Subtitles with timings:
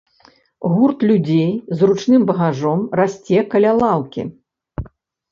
[0.75, 1.51] Гурт людзей
[1.81, 4.21] з ручным багажом расце каля лаўкі.